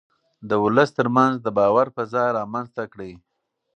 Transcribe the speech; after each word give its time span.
د 0.49 0.51
ولس 0.63 0.89
ترمنځ 0.97 1.35
د 1.41 1.47
باور 1.57 1.87
فضا 1.95 2.23
رامنځته 2.37 2.83
کړئ. 2.93 3.13